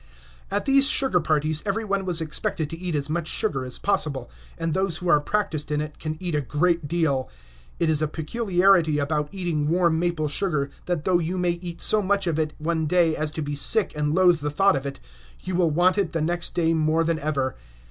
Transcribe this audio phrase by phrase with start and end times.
[0.49, 4.31] At these sugar parties every one was expected to eat as much sugar as possible;
[4.57, 7.29] and those who are practiced in it can eat a great deal.
[7.79, 12.01] It is a peculiarity about eating warm maple sugar, that though you may eat so
[12.01, 14.99] much of it one day as to be sick and loathe the thought of it,
[15.43, 17.53] you will want it the next day more than ever.